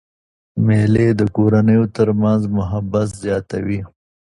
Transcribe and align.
مېلې 0.65 1.07
د 1.19 1.21
کورنیو 1.35 1.83
تر 1.95 2.07
منځ 2.21 2.41
محبت 2.57 3.07
زیاتوي. 3.23 3.79